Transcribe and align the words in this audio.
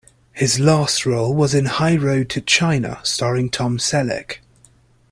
His 0.33 0.59
last 0.59 1.05
role 1.05 1.31
was 1.31 1.53
in 1.53 1.65
"High 1.65 1.95
Road 1.95 2.27
to 2.31 2.41
China" 2.41 2.99
starring 3.03 3.51
Tom 3.51 3.77
Selleck. 3.77 4.39